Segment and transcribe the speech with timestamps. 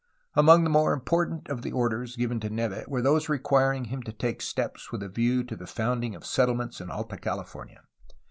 [0.33, 4.11] Among the more important of the orders given to Neve were those requiring him to
[4.11, 7.83] take steps with a view to the founding of settlements in Alta California.